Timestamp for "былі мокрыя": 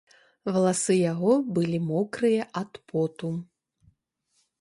1.57-2.47